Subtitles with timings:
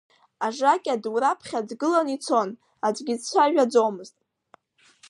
[0.45, 2.49] Ажакьа ду раԥхьа дгылан ицон,
[2.85, 4.17] аӡәгьы дцәажәаӡомызт.